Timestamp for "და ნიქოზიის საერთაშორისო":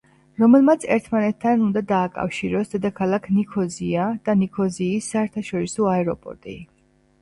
4.27-5.97